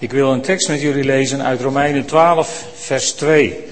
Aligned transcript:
Ik 0.00 0.10
wil 0.10 0.32
een 0.32 0.42
tekst 0.42 0.68
met 0.68 0.80
jullie 0.80 1.04
lezen 1.04 1.42
uit 1.42 1.60
Romeinen 1.60 2.06
12, 2.06 2.68
vers 2.74 3.12
2. 3.12 3.64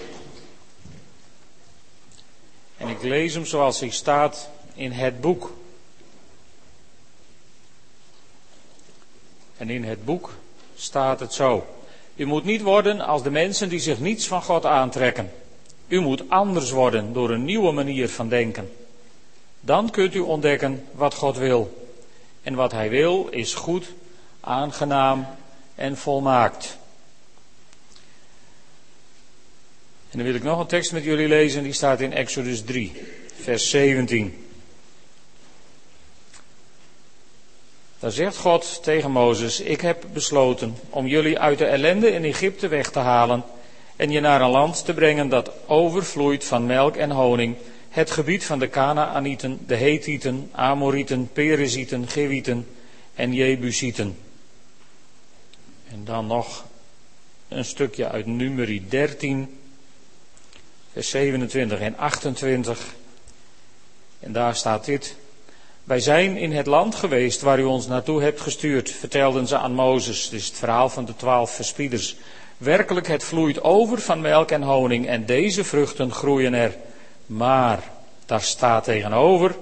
En 2.77 2.89
ik 2.89 3.03
lees 3.03 3.35
hem 3.35 3.47
zoals 3.47 3.81
hij 3.81 3.91
staat 3.91 4.51
in 4.75 4.93
het 4.93 5.21
boek. 5.21 5.53
En 9.57 9.71
in 9.71 9.85
het 9.85 10.05
boek 10.05 10.33
staat 10.77 11.21
het 11.21 11.35
zo. 11.35 11.67
U 12.17 12.25
moet 12.27 12.45
niet 12.45 12.63
worden 12.63 13.01
als 13.01 13.23
de 13.23 13.31
mensen 13.31 13.69
die 13.69 13.81
zich 13.81 13.99
niets 13.99 14.27
van 14.27 14.43
God 14.43 14.65
aantrekken. 14.65 15.33
U 15.89 16.01
moet 16.01 16.31
anders 16.31 16.71
worden 16.71 17.13
door 17.13 17.31
een 17.31 17.45
nieuwe 17.45 17.73
manier 17.73 18.09
van 18.09 18.29
denken. 18.29 18.73
Dan 19.61 19.91
kunt 19.91 20.15
u 20.15 20.21
ontdekken 20.21 20.87
wat 20.93 21.15
God 21.15 21.37
wil. 21.37 21.89
En 22.43 22.55
wat 22.55 22.73
Hij 22.73 22.91
wil 22.91 23.29
is 23.31 23.55
goed, 23.55 23.93
aangenaam 24.41 25.27
en 25.77 25.97
volmaakt. 25.97 26.77
En 30.11 30.19
dan 30.23 30.23
wil 30.23 30.35
ik 30.35 30.43
nog 30.43 30.61
een 30.61 30.67
tekst 30.67 30.93
met 30.93 31.05
jullie 31.05 31.29
lezen, 31.29 31.63
die 31.63 31.73
staat 31.73 32.01
in 32.01 32.13
Exodus 32.13 32.63
3, 32.63 32.93
vers 33.41 33.71
17. 33.71 34.47
Daar 37.99 38.11
zegt 38.11 38.37
God 38.37 38.83
tegen 38.83 39.11
Mozes: 39.11 39.61
Ik 39.61 39.81
heb 39.81 40.05
besloten 40.13 40.77
om 40.91 41.07
jullie 41.07 41.39
uit 41.39 41.59
de 41.59 41.65
ellende 41.65 42.11
in 42.11 42.25
Egypte 42.25 42.69
weg 42.69 42.91
te 42.91 42.99
halen 42.99 43.45
en 43.97 44.11
je 44.11 44.21
naar 44.21 44.41
een 44.41 44.51
land 44.51 44.85
te 44.85 44.95
brengen 44.95 45.29
dat 45.29 45.51
overvloeit 45.67 46.45
van 46.45 46.67
melk 46.67 46.97
en 46.97 47.11
honing, 47.11 47.57
het 47.89 48.11
gebied 48.11 48.45
van 48.45 48.59
de 48.59 48.69
Canaanieten, 48.69 49.59
de 49.67 49.77
Hethieten, 49.77 50.49
Amorieten, 50.53 51.31
Perizieten, 51.33 52.09
Gewieten 52.09 52.67
en 53.15 53.33
Jebusieten. 53.33 54.17
En 55.91 56.05
dan 56.05 56.27
nog 56.27 56.65
een 57.49 57.65
stukje 57.65 58.09
uit 58.09 58.27
Numeri 58.27 58.89
13, 58.89 59.59
vers 60.93 61.11
27 61.11 61.81
en 61.81 61.97
28. 61.99 62.95
En 64.21 64.33
daar 64.33 64.57
staat 64.57 64.85
dit. 64.85 65.17
Wij 65.85 66.01
zijn 66.01 66.37
in 66.37 66.53
het 66.53 66.67
land 66.67 66.95
geweest 66.95 67.41
waar 67.41 67.59
u 67.59 67.65
ons 67.65 67.87
naartoe 67.87 68.23
hebt 68.23 68.41
gestuurd, 68.41 68.91
vertelden 68.91 69.47
ze 69.47 69.59
aan 69.59 69.73
Mozes. 69.73 70.29
Dit 70.29 70.41
is 70.41 70.47
het 70.47 70.57
verhaal 70.57 70.89
van 70.89 71.05
de 71.05 71.17
twaalf 71.17 71.51
verspieders. 71.51 72.17
Werkelijk, 72.57 73.07
het 73.07 73.25
vloeit 73.25 73.63
over 73.63 74.01
van 74.01 74.21
melk 74.21 74.51
en 74.51 74.63
honing 74.63 75.07
en 75.07 75.27
deze 75.27 75.65
vruchten 75.65 76.13
groeien 76.13 76.55
er. 76.55 76.77
Maar 77.27 77.83
daar 78.27 78.43
staat 78.43 78.85
tegenover 78.85 79.57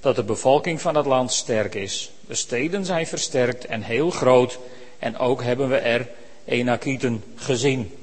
dat 0.00 0.16
de 0.16 0.24
bevolking 0.24 0.80
van 0.80 0.96
het 0.96 1.06
land 1.06 1.32
sterk 1.32 1.74
is. 1.74 2.10
De 2.26 2.34
steden 2.34 2.84
zijn 2.84 3.06
versterkt 3.06 3.64
en 3.64 3.82
heel 3.82 4.10
groot 4.10 4.58
en 5.02 5.18
ook 5.18 5.42
hebben 5.42 5.68
we 5.68 5.76
er 5.76 6.08
Enakieten 6.44 7.24
gezien. 7.36 7.98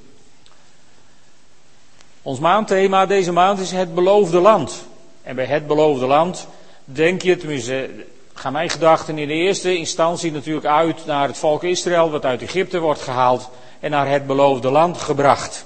Ons 2.21 2.39
maandthema 2.39 3.05
deze 3.05 3.31
maand 3.31 3.59
is 3.59 3.71
het 3.71 3.93
beloofde 3.93 4.39
land. 4.39 4.85
En 5.21 5.35
bij 5.35 5.45
het 5.45 5.67
beloofde 5.67 6.05
land 6.05 6.47
denk 6.85 7.21
je, 7.21 7.37
tenminste, 7.37 7.89
gaan 8.33 8.51
mijn 8.51 8.69
gedachten 8.69 9.17
in 9.17 9.27
de 9.27 9.33
eerste 9.33 9.77
instantie 9.77 10.31
natuurlijk 10.31 10.65
uit 10.65 11.05
naar 11.05 11.27
het 11.27 11.37
volk 11.37 11.63
Israël, 11.63 12.09
wat 12.09 12.25
uit 12.25 12.41
Egypte 12.41 12.79
wordt 12.79 13.01
gehaald 13.01 13.49
en 13.79 13.91
naar 13.91 14.09
het 14.09 14.27
beloofde 14.27 14.69
land 14.69 14.97
gebracht. 14.97 15.65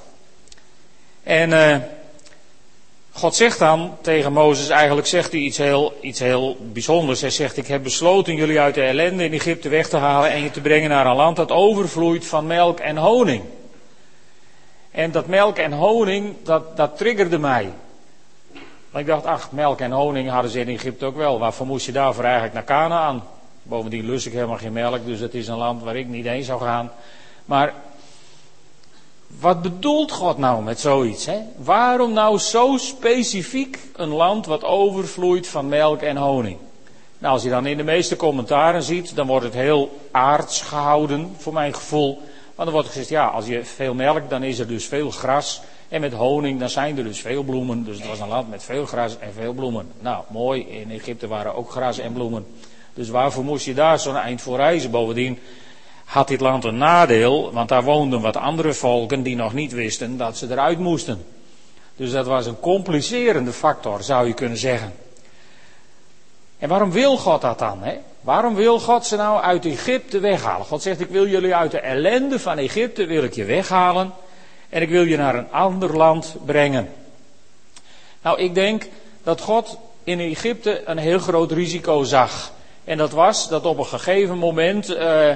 En 1.23 1.49
uh, 1.49 1.75
God 3.15 3.35
zegt 3.35 3.59
dan 3.59 3.97
tegen 4.01 4.33
Mozes, 4.33 4.69
eigenlijk 4.69 5.07
zegt 5.07 5.31
hij 5.31 5.41
iets 5.41 5.57
heel, 5.57 5.97
iets 6.01 6.19
heel 6.19 6.57
bijzonders. 6.59 7.21
Hij 7.21 7.29
zegt, 7.29 7.57
ik 7.57 7.67
heb 7.67 7.83
besloten 7.83 8.35
jullie 8.35 8.59
uit 8.59 8.75
de 8.75 8.81
ellende 8.81 9.23
in 9.23 9.33
Egypte 9.33 9.69
weg 9.69 9.89
te 9.89 9.97
halen 9.97 10.31
en 10.31 10.41
je 10.41 10.51
te 10.51 10.61
brengen 10.61 10.89
naar 10.89 11.05
een 11.05 11.15
land 11.15 11.35
dat 11.35 11.51
overvloeit 11.51 12.25
van 12.25 12.47
melk 12.47 12.79
en 12.79 12.97
honing. 12.97 13.43
En 14.91 15.11
dat 15.11 15.27
melk 15.27 15.57
en 15.57 15.73
honing, 15.73 16.35
dat, 16.43 16.77
dat 16.77 16.97
triggerde 16.97 17.37
mij. 17.37 17.69
Want 18.91 19.05
ik 19.05 19.11
dacht, 19.11 19.25
ach, 19.25 19.51
melk 19.51 19.79
en 19.79 19.91
honing 19.91 20.29
hadden 20.29 20.51
ze 20.51 20.59
in 20.59 20.67
Egypte 20.67 21.05
ook 21.05 21.15
wel. 21.15 21.39
Waarvoor 21.39 21.67
moest 21.67 21.85
je 21.85 21.91
daarvoor 21.91 22.23
eigenlijk 22.23 22.53
naar 22.53 22.63
Canaan? 22.63 23.23
Bovendien 23.63 24.05
lust 24.05 24.25
ik 24.25 24.33
helemaal 24.33 24.57
geen 24.57 24.73
melk, 24.73 25.05
dus 25.05 25.19
het 25.19 25.33
is 25.33 25.47
een 25.47 25.57
land 25.57 25.83
waar 25.83 25.95
ik 25.95 26.07
niet 26.07 26.25
heen 26.25 26.43
zou 26.43 26.61
gaan. 26.61 26.91
Maar 27.45 27.73
wat 29.39 29.61
bedoelt 29.61 30.11
God 30.11 30.37
nou 30.37 30.63
met 30.63 30.79
zoiets? 30.79 31.25
Hè? 31.25 31.37
Waarom 31.57 32.13
nou 32.13 32.39
zo 32.39 32.77
specifiek 32.77 33.79
een 33.95 34.09
land 34.09 34.45
wat 34.45 34.63
overvloeit 34.63 35.47
van 35.47 35.67
melk 35.67 36.01
en 36.01 36.17
honing? 36.17 36.57
Nou, 37.17 37.33
als 37.33 37.43
je 37.43 37.49
dan 37.49 37.65
in 37.65 37.77
de 37.77 37.83
meeste 37.83 38.15
commentaren 38.15 38.83
ziet, 38.83 39.15
dan 39.15 39.27
wordt 39.27 39.45
het 39.45 39.53
heel 39.53 39.99
aards 40.11 40.61
gehouden, 40.61 41.33
voor 41.37 41.53
mijn 41.53 41.73
gevoel. 41.73 42.21
Want 42.55 42.67
dan 42.67 42.71
wordt 42.71 42.87
gezegd, 42.87 43.09
ja, 43.09 43.27
als 43.27 43.45
je 43.45 43.65
veel 43.65 43.93
melk, 43.93 44.29
dan 44.29 44.43
is 44.43 44.59
er 44.59 44.67
dus 44.67 44.85
veel 44.85 45.11
gras. 45.11 45.61
En 45.89 46.01
met 46.01 46.13
honing, 46.13 46.59
dan 46.59 46.69
zijn 46.69 46.97
er 46.97 47.03
dus 47.03 47.19
veel 47.21 47.43
bloemen. 47.43 47.83
Dus 47.83 47.97
het 47.97 48.07
was 48.07 48.19
een 48.19 48.27
land 48.27 48.49
met 48.49 48.63
veel 48.63 48.85
gras 48.85 49.19
en 49.19 49.33
veel 49.33 49.53
bloemen. 49.53 49.91
Nou, 49.99 50.23
mooi. 50.29 50.61
In 50.61 50.91
Egypte 50.91 51.27
waren 51.27 51.55
ook 51.55 51.71
gras 51.71 51.97
en 51.97 52.13
bloemen. 52.13 52.45
Dus 52.93 53.09
waarvoor 53.09 53.43
moest 53.43 53.65
je 53.65 53.73
daar 53.73 53.99
zo'n 53.99 54.15
eind 54.15 54.41
voor 54.41 54.57
reizen? 54.57 54.91
Bovendien, 54.91 55.39
had 56.13 56.27
dit 56.27 56.41
land 56.41 56.63
een 56.63 56.77
nadeel, 56.77 57.51
want 57.51 57.69
daar 57.69 57.83
woonden 57.83 58.21
wat 58.21 58.37
andere 58.37 58.73
volken 58.73 59.23
die 59.23 59.35
nog 59.35 59.53
niet 59.53 59.71
wisten 59.71 60.17
dat 60.17 60.37
ze 60.37 60.51
eruit 60.51 60.79
moesten. 60.79 61.25
Dus 61.95 62.11
dat 62.11 62.25
was 62.25 62.45
een 62.45 62.59
complicerende 62.59 63.51
factor, 63.51 64.03
zou 64.03 64.27
je 64.27 64.33
kunnen 64.33 64.57
zeggen. 64.57 64.93
En 66.59 66.69
waarom 66.69 66.91
wil 66.91 67.17
God 67.17 67.41
dat 67.41 67.59
dan? 67.59 67.83
Hè? 67.83 67.97
Waarom 68.21 68.55
wil 68.55 68.79
God 68.79 69.05
ze 69.05 69.15
nou 69.15 69.41
uit 69.41 69.65
Egypte 69.65 70.19
weghalen? 70.19 70.65
God 70.65 70.81
zegt, 70.81 70.99
ik 70.99 71.09
wil 71.09 71.27
jullie 71.27 71.55
uit 71.55 71.71
de 71.71 71.79
ellende 71.79 72.39
van 72.39 72.57
Egypte 72.57 73.05
wil 73.05 73.23
ik 73.23 73.33
je 73.33 73.45
weghalen 73.45 74.13
en 74.69 74.81
ik 74.81 74.89
wil 74.89 75.03
je 75.03 75.17
naar 75.17 75.35
een 75.35 75.51
ander 75.51 75.97
land 75.97 76.35
brengen. 76.45 76.89
Nou, 78.21 78.39
ik 78.39 78.53
denk 78.53 78.87
dat 79.23 79.41
God 79.41 79.77
in 80.03 80.19
Egypte 80.19 80.81
een 80.85 80.97
heel 80.97 81.19
groot 81.19 81.51
risico 81.51 82.03
zag. 82.03 82.51
En 82.83 82.97
dat 82.97 83.11
was 83.11 83.49
dat 83.49 83.65
op 83.65 83.77
een 83.77 83.85
gegeven 83.85 84.37
moment 84.37 84.89
uh, 84.89 85.31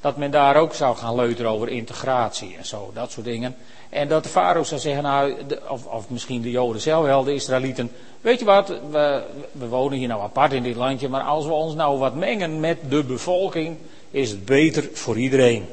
dat 0.00 0.16
men 0.16 0.30
daar 0.30 0.56
ook 0.56 0.74
zou 0.74 0.96
gaan 0.96 1.14
leuteren 1.14 1.50
over 1.50 1.68
integratie 1.68 2.56
en 2.58 2.66
zo, 2.66 2.90
dat 2.94 3.10
soort 3.10 3.26
dingen. 3.26 3.56
En 3.88 4.08
dat 4.08 4.22
de 4.22 4.28
farao 4.28 4.64
zou 4.64 4.80
zeggen, 4.80 5.02
nou, 5.02 5.34
of, 5.68 5.86
of 5.86 6.10
misschien 6.10 6.42
de 6.42 6.50
Joden 6.50 6.80
zelf 6.80 7.04
wel, 7.04 7.24
de 7.24 7.34
Israëlieten. 7.34 7.90
Weet 8.20 8.38
je 8.38 8.44
wat, 8.44 8.68
we, 8.68 9.22
we 9.52 9.68
wonen 9.68 9.98
hier 9.98 10.08
nou 10.08 10.20
apart 10.20 10.52
in 10.52 10.62
dit 10.62 10.76
landje, 10.76 11.08
maar 11.08 11.22
als 11.22 11.46
we 11.46 11.52
ons 11.52 11.74
nou 11.74 11.98
wat 11.98 12.14
mengen 12.14 12.60
met 12.60 12.78
de 12.88 13.04
bevolking, 13.04 13.76
is 14.10 14.30
het 14.30 14.44
beter 14.44 14.88
voor 14.92 15.18
iedereen. 15.18 15.66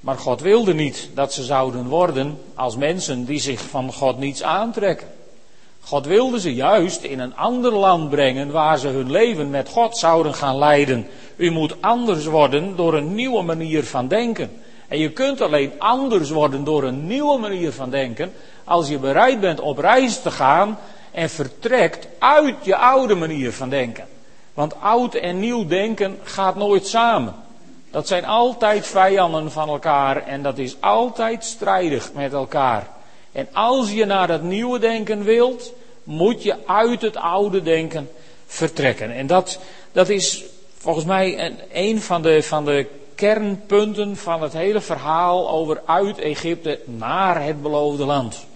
Maar 0.00 0.18
God 0.18 0.40
wilde 0.40 0.74
niet 0.74 1.08
dat 1.14 1.32
ze 1.32 1.44
zouden 1.44 1.86
worden 1.86 2.38
als 2.54 2.76
mensen 2.76 3.24
die 3.24 3.40
zich 3.40 3.60
van 3.60 3.92
God 3.92 4.18
niets 4.18 4.42
aantrekken. 4.42 5.08
God 5.86 6.06
wilde 6.06 6.40
ze 6.40 6.54
juist 6.54 7.02
in 7.02 7.18
een 7.18 7.36
ander 7.36 7.72
land 7.72 8.10
brengen 8.10 8.50
waar 8.50 8.78
ze 8.78 8.88
hun 8.88 9.10
leven 9.10 9.50
met 9.50 9.68
God 9.68 9.98
zouden 9.98 10.34
gaan 10.34 10.58
leiden. 10.58 11.06
U 11.36 11.50
moet 11.50 11.82
anders 11.82 12.24
worden 12.24 12.76
door 12.76 12.94
een 12.94 13.14
nieuwe 13.14 13.42
manier 13.42 13.84
van 13.84 14.08
denken. 14.08 14.50
En 14.88 14.98
je 14.98 15.10
kunt 15.10 15.40
alleen 15.40 15.72
anders 15.78 16.30
worden 16.30 16.64
door 16.64 16.84
een 16.84 17.06
nieuwe 17.06 17.38
manier 17.38 17.72
van 17.72 17.90
denken 17.90 18.32
als 18.64 18.88
je 18.88 18.98
bereid 18.98 19.40
bent 19.40 19.60
op 19.60 19.78
reis 19.78 20.20
te 20.20 20.30
gaan 20.30 20.78
en 21.12 21.30
vertrekt 21.30 22.08
uit 22.18 22.56
je 22.62 22.76
oude 22.76 23.14
manier 23.14 23.52
van 23.52 23.68
denken. 23.68 24.04
Want 24.54 24.80
oud 24.80 25.14
en 25.14 25.40
nieuw 25.40 25.66
denken 25.66 26.18
gaat 26.22 26.56
nooit 26.56 26.86
samen. 26.86 27.34
Dat 27.90 28.08
zijn 28.08 28.24
altijd 28.24 28.86
vijanden 28.86 29.52
van 29.52 29.68
elkaar 29.68 30.26
en 30.26 30.42
dat 30.42 30.58
is 30.58 30.76
altijd 30.80 31.44
strijdig 31.44 32.12
met 32.14 32.32
elkaar. 32.32 32.94
En 33.36 33.48
als 33.52 33.92
je 33.92 34.04
naar 34.04 34.26
dat 34.26 34.42
nieuwe 34.42 34.78
denken 34.78 35.24
wilt, 35.24 35.72
moet 36.04 36.42
je 36.42 36.66
uit 36.66 37.02
het 37.02 37.16
oude 37.16 37.62
denken 37.62 38.10
vertrekken. 38.46 39.10
En 39.10 39.26
dat, 39.26 39.58
dat 39.92 40.08
is 40.08 40.44
volgens 40.76 41.04
mij 41.04 41.54
een, 41.72 42.00
van, 42.00 42.22
de, 42.22 42.42
van 42.42 42.64
de 42.64 42.86
kernpunten 43.14 44.16
van 44.16 44.42
het 44.42 44.52
hele 44.52 44.80
verhaal 44.80 45.50
over 45.50 45.82
uit 45.86 46.18
Egypte 46.18 46.80
naar 46.84 47.44
het 47.44 47.62
beloofde 47.62 48.04
land. 48.04 48.46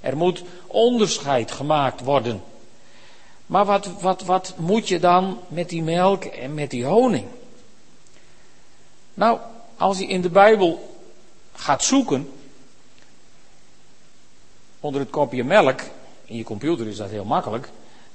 Er 0.00 0.16
moet 0.16 0.42
onderscheid 0.66 1.50
gemaakt 1.50 2.04
worden. 2.04 2.42
Maar 3.46 3.64
wat, 3.64 3.90
wat, 4.00 4.22
wat 4.22 4.54
moet 4.56 4.88
je 4.88 4.98
dan 4.98 5.38
met 5.48 5.68
die 5.68 5.82
melk 5.82 6.24
en 6.24 6.54
met 6.54 6.70
die 6.70 6.84
honing? 6.84 7.26
Nou, 9.14 9.38
als 9.76 9.98
je 9.98 10.06
in 10.06 10.20
de 10.20 10.30
Bijbel 10.30 10.98
gaat 11.52 11.84
zoeken, 11.84 12.32
onder 14.80 15.00
het 15.00 15.10
kopje 15.10 15.44
melk, 15.44 15.80
in 16.24 16.36
je 16.36 16.44
computer 16.44 16.86
is 16.86 16.96
dat 16.96 17.10
heel 17.10 17.24
makkelijk, 17.24 17.68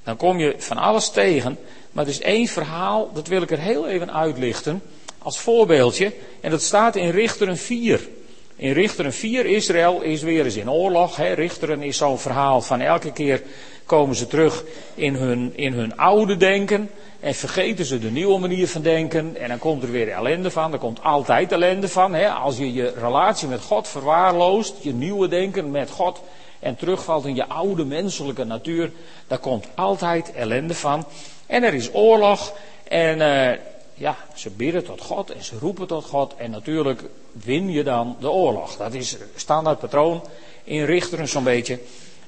dan 0.04 0.16
kom 0.16 0.38
je 0.38 0.54
van 0.58 0.76
alles 0.76 1.10
tegen. 1.10 1.58
Maar 1.92 2.04
er 2.04 2.10
is 2.10 2.20
één 2.20 2.46
verhaal, 2.46 3.10
dat 3.12 3.26
wil 3.26 3.42
ik 3.42 3.50
er 3.50 3.58
heel 3.58 3.88
even 3.88 4.12
uitlichten, 4.12 4.82
als 5.18 5.38
voorbeeldje. 5.38 6.12
En 6.40 6.50
dat 6.50 6.62
staat 6.62 6.96
in 6.96 7.10
Richteren 7.10 7.56
4. 7.56 8.08
In 8.56 8.72
Richteren 8.72 9.12
4, 9.12 9.46
Israël 9.46 10.02
is 10.02 10.22
weer 10.22 10.44
eens 10.44 10.56
in 10.56 10.70
oorlog. 10.70 11.16
Hè. 11.16 11.32
Richteren 11.32 11.82
is 11.82 11.96
zo'n 11.96 12.18
verhaal 12.18 12.60
van 12.60 12.80
elke 12.80 13.12
keer 13.12 13.42
komen 13.86 14.16
ze 14.16 14.26
terug 14.26 14.64
in 14.94 15.14
hun, 15.14 15.52
in 15.54 15.72
hun 15.72 15.96
oude 15.96 16.36
denken. 16.36 16.90
En 17.20 17.34
vergeten 17.34 17.84
ze 17.84 17.98
de 17.98 18.10
nieuwe 18.10 18.38
manier 18.38 18.68
van 18.68 18.82
denken. 18.82 19.36
En 19.36 19.48
dan 19.48 19.58
komt 19.58 19.82
er 19.82 19.90
weer 19.90 20.08
ellende 20.08 20.50
van. 20.50 20.72
Er 20.72 20.78
komt 20.78 21.02
altijd 21.02 21.52
ellende 21.52 21.88
van. 21.88 22.14
Hè? 22.14 22.28
Als 22.30 22.56
je 22.56 22.72
je 22.72 22.92
relatie 22.98 23.48
met 23.48 23.60
God 23.60 23.88
verwaarloost. 23.88 24.74
Je 24.82 24.92
nieuwe 24.92 25.28
denken 25.28 25.70
met 25.70 25.90
God. 25.90 26.20
En 26.64 26.76
terugvalt 26.76 27.24
in 27.24 27.34
je 27.34 27.48
oude 27.48 27.84
menselijke 27.84 28.44
natuur. 28.44 28.92
Daar 29.26 29.38
komt 29.38 29.66
altijd 29.74 30.32
ellende 30.32 30.74
van. 30.74 31.06
En 31.46 31.62
er 31.62 31.74
is 31.74 31.94
oorlog. 31.94 32.52
En 32.88 33.18
uh, 33.18 33.58
ja, 33.94 34.16
ze 34.34 34.50
bidden 34.50 34.84
tot 34.84 35.00
God. 35.00 35.30
En 35.30 35.44
ze 35.44 35.58
roepen 35.60 35.86
tot 35.86 36.04
God. 36.04 36.34
En 36.36 36.50
natuurlijk 36.50 37.02
win 37.32 37.70
je 37.70 37.82
dan 37.82 38.16
de 38.20 38.30
oorlog. 38.30 38.76
Dat 38.76 38.94
is 38.94 39.16
standaard 39.34 39.78
patroon 39.78 40.22
in 40.64 40.84
Richteren 40.84 41.28
zo'n 41.28 41.44
beetje. 41.44 41.78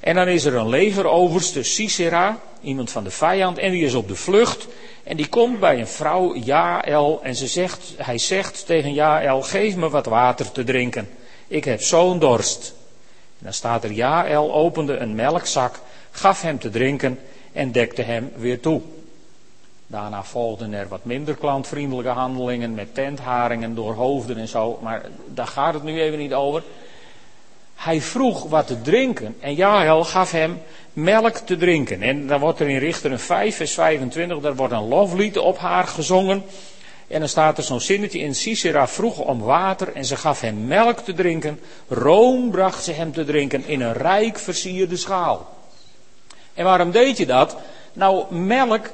En 0.00 0.14
dan 0.14 0.28
is 0.28 0.44
er 0.44 0.54
een 0.54 0.68
legeroverste, 0.68 1.62
Sisera, 1.62 2.40
iemand 2.60 2.90
van 2.90 3.04
de 3.04 3.10
vijand, 3.10 3.58
en 3.58 3.70
die 3.70 3.84
is 3.84 3.94
op 3.94 4.08
de 4.08 4.14
vlucht. 4.14 4.66
En 5.02 5.16
die 5.16 5.28
komt 5.28 5.60
bij 5.60 5.78
een 5.78 5.86
vrouw, 5.86 6.34
Jaël, 6.34 7.20
en 7.22 7.34
ze 7.34 7.46
zegt, 7.46 7.94
hij 7.96 8.18
zegt 8.18 8.66
tegen 8.66 8.92
Jaël, 8.92 9.42
geef 9.42 9.76
me 9.76 9.88
wat 9.88 10.06
water 10.06 10.52
te 10.52 10.64
drinken. 10.64 11.08
Ik 11.48 11.64
heb 11.64 11.82
zo'n 11.82 12.18
dorst. 12.18 12.74
Dan 13.38 13.52
staat 13.52 13.84
er, 13.84 13.92
Jaël 13.92 14.52
opende 14.52 14.96
een 14.96 15.14
melkzak, 15.14 15.80
gaf 16.10 16.42
hem 16.42 16.58
te 16.58 16.70
drinken 16.70 17.18
en 17.52 17.72
dekte 17.72 18.02
hem 18.02 18.32
weer 18.36 18.60
toe. 18.60 18.80
Daarna 19.86 20.22
volgden 20.22 20.72
er 20.72 20.88
wat 20.88 21.04
minder 21.04 21.34
klantvriendelijke 21.34 22.10
handelingen 22.10 22.74
met 22.74 22.94
tentharingen 22.94 23.74
door 23.74 23.94
hoofden 23.94 24.36
en 24.36 24.48
zo, 24.48 24.78
maar 24.82 25.02
daar 25.26 25.46
gaat 25.46 25.74
het 25.74 25.82
nu 25.82 26.00
even 26.00 26.18
niet 26.18 26.34
over. 26.34 26.62
Hij 27.74 28.00
vroeg 28.00 28.48
wat 28.48 28.66
te 28.66 28.82
drinken 28.82 29.36
en 29.40 29.54
Jael 29.54 30.04
gaf 30.04 30.30
hem 30.30 30.58
melk 30.92 31.36
te 31.36 31.56
drinken. 31.56 32.02
En 32.02 32.26
dan 32.26 32.40
wordt 32.40 32.60
er 32.60 32.68
in 32.68 32.78
Richteren 32.78 33.20
5, 33.20 33.56
vers 33.56 33.74
25, 33.74 34.40
daar 34.40 34.56
wordt 34.56 34.72
een 34.72 34.88
loflied 34.88 35.38
op 35.38 35.58
haar 35.58 35.86
gezongen. 35.86 36.42
En 37.08 37.18
dan 37.18 37.28
staat 37.28 37.58
er 37.58 37.64
zo'n 37.64 37.80
zinnetje 37.80 38.18
in, 38.18 38.34
Sisera 38.34 38.88
vroeg 38.88 39.18
om 39.18 39.40
water 39.40 39.92
en 39.92 40.04
ze 40.04 40.16
gaf 40.16 40.40
hem 40.40 40.66
melk 40.66 40.98
te 40.98 41.14
drinken. 41.14 41.60
Room 41.88 42.50
bracht 42.50 42.84
ze 42.84 42.92
hem 42.92 43.12
te 43.12 43.24
drinken 43.24 43.66
in 43.66 43.80
een 43.80 43.92
rijk 43.92 44.38
versierde 44.38 44.96
schaal. 44.96 45.54
En 46.54 46.64
waarom 46.64 46.90
deed 46.90 47.16
je 47.16 47.26
dat? 47.26 47.56
Nou, 47.92 48.34
melk, 48.34 48.90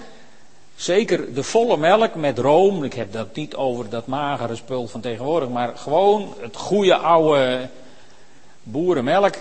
zeker 0.76 1.35
de 1.35 1.43
volle 1.43 1.76
melk 1.76 2.14
met 2.14 2.38
room, 2.38 2.85
ik 2.85 2.94
heb 2.94 3.12
dat 3.12 3.35
niet 3.35 3.55
over 3.55 3.88
dat 3.88 4.06
magere 4.06 4.56
spul 4.56 4.87
van 4.87 5.00
tegenwoordig, 5.00 5.49
maar 5.49 5.76
gewoon 5.76 6.35
het 6.41 6.56
goede 6.56 6.97
oude 6.97 7.69
boerenmelk, 8.62 9.35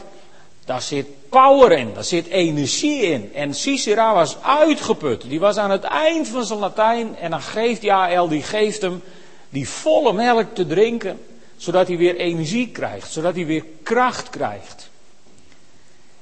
daar 0.66 0.82
zit 0.82 1.08
power 1.32 1.72
in, 1.72 1.94
daar 1.94 2.04
zit 2.04 2.28
energie 2.28 3.02
in. 3.02 3.34
En 3.34 3.54
Cicera 3.54 4.14
was 4.14 4.38
uitgeput, 4.42 5.22
die 5.30 5.40
was 5.40 5.58
aan 5.58 5.72
het 5.72 5.84
eind 5.84 6.28
van 6.28 6.46
zijn 6.46 6.60
Latijn 6.60 7.16
en 7.16 7.32
dan 7.32 7.42
geeft 7.42 7.82
Jael, 7.82 8.28
die 8.28 8.42
geeft 8.42 8.82
hem 8.82 9.02
die 9.50 9.70
volle 9.70 10.14
melk 10.14 10.56
te 10.56 10.68
drinken, 10.68 11.20
zodat 11.58 11.88
hij 11.88 11.98
weer 11.98 12.16
energie 12.16 12.68
krijgt, 12.68 13.12
zodat 13.12 13.36
hij 13.36 13.46
weer 13.46 13.64
kracht 13.84 14.30
krijgt. 14.30 14.90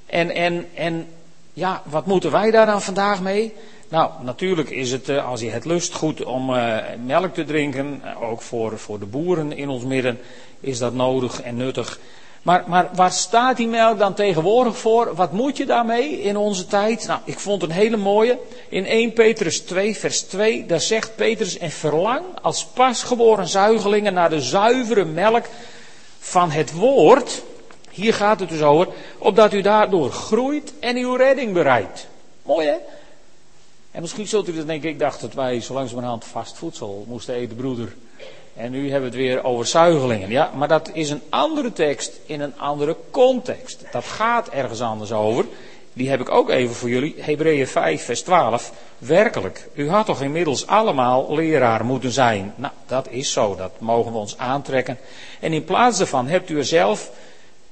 En, 0.05 0.35
en, 0.35 0.67
en 0.73 1.07
ja, 1.53 1.81
wat 1.85 2.05
moeten 2.05 2.31
wij 2.31 2.51
daar 2.51 2.65
dan 2.65 2.81
vandaag 2.81 3.21
mee? 3.21 3.53
Nou, 3.89 4.11
natuurlijk 4.21 4.69
is 4.69 4.91
het, 4.91 5.09
eh, 5.09 5.27
als 5.27 5.41
je 5.41 5.49
het 5.49 5.65
lust, 5.65 5.93
goed 5.93 6.23
om 6.23 6.49
uh, 6.49 6.77
melk 7.05 7.33
te 7.33 7.45
drinken. 7.45 8.01
Ook 8.21 8.41
voor, 8.41 8.79
voor 8.79 8.99
de 8.99 9.05
boeren 9.05 9.51
in 9.51 9.69
ons 9.69 9.83
midden 9.83 10.19
is 10.59 10.77
dat 10.77 10.93
nodig 10.93 11.41
en 11.41 11.55
nuttig. 11.55 11.99
Maar, 12.41 12.63
maar 12.67 12.89
waar 12.93 13.11
staat 13.11 13.57
die 13.57 13.67
melk 13.67 13.99
dan 13.99 14.13
tegenwoordig 14.13 14.77
voor? 14.77 15.15
Wat 15.15 15.31
moet 15.31 15.57
je 15.57 15.65
daarmee 15.65 16.21
in 16.21 16.37
onze 16.37 16.67
tijd? 16.67 17.07
Nou, 17.07 17.19
ik 17.23 17.39
vond 17.39 17.63
een 17.63 17.71
hele 17.71 17.97
mooie. 17.97 18.39
In 18.69 18.85
1 18.85 19.13
Petrus 19.13 19.59
2, 19.59 19.97
vers 19.97 20.21
2, 20.21 20.65
daar 20.65 20.81
zegt 20.81 21.15
Petrus: 21.15 21.57
En 21.57 21.71
verlang 21.71 22.25
als 22.41 22.65
pasgeboren 22.65 23.47
zuigelingen 23.47 24.13
naar 24.13 24.29
de 24.29 24.41
zuivere 24.41 25.05
melk 25.05 25.45
van 26.19 26.51
het 26.51 26.73
woord. 26.73 27.41
Hier 27.89 28.13
gaat 28.13 28.39
het 28.39 28.49
dus 28.49 28.61
over, 28.61 28.87
opdat 29.17 29.53
u 29.53 29.61
daardoor 29.61 30.11
groeit 30.11 30.73
en 30.79 30.97
uw 30.97 31.15
redding 31.15 31.53
bereidt. 31.53 32.07
Mooi 32.41 32.67
hè? 32.67 32.75
En 33.91 34.01
misschien 34.01 34.27
zult 34.27 34.47
u 34.47 34.55
dat 34.55 34.67
denken, 34.67 34.89
ik 34.89 34.99
dacht 34.99 35.21
dat 35.21 35.33
wij 35.33 35.61
zo 35.61 35.73
langzamerhand 35.73 36.25
vast 36.25 36.57
voedsel 36.57 37.05
moesten 37.07 37.33
eten, 37.33 37.55
broeder. 37.55 37.95
En 38.59 38.71
nu 38.71 38.91
hebben 38.91 39.11
we 39.11 39.17
het 39.17 39.25
weer 39.25 39.43
over 39.43 39.65
zuigelingen. 39.65 40.29
Ja, 40.29 40.51
maar 40.55 40.67
dat 40.67 40.89
is 40.93 41.09
een 41.09 41.21
andere 41.29 41.73
tekst 41.73 42.19
in 42.25 42.41
een 42.41 42.59
andere 42.59 42.95
context. 43.11 43.83
Dat 43.91 44.05
gaat 44.05 44.49
ergens 44.49 44.81
anders 44.81 45.11
over. 45.11 45.45
Die 45.93 46.09
heb 46.09 46.19
ik 46.19 46.29
ook 46.29 46.49
even 46.49 46.75
voor 46.75 46.89
jullie. 46.89 47.15
Hebreeën 47.17 47.67
5, 47.67 48.03
vers 48.03 48.21
12. 48.21 48.71
Werkelijk, 48.97 49.69
u 49.73 49.89
had 49.89 50.05
toch 50.05 50.21
inmiddels 50.21 50.67
allemaal 50.67 51.35
leraar 51.35 51.85
moeten 51.85 52.11
zijn. 52.11 52.53
Nou, 52.55 52.73
dat 52.85 53.07
is 53.09 53.31
zo. 53.31 53.55
Dat 53.55 53.71
mogen 53.79 54.11
we 54.11 54.17
ons 54.17 54.37
aantrekken. 54.37 54.97
En 55.39 55.53
in 55.53 55.63
plaats 55.63 55.97
daarvan 55.97 56.27
hebt 56.27 56.49
u 56.49 56.57
er 56.57 56.65
zelf 56.65 57.11